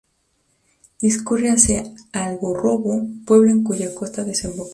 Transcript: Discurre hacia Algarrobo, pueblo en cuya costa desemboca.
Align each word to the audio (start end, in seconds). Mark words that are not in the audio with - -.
Discurre 0.99 1.51
hacia 1.51 1.83
Algarrobo, 2.11 3.03
pueblo 3.23 3.51
en 3.51 3.63
cuya 3.63 3.93
costa 3.93 4.23
desemboca. 4.23 4.69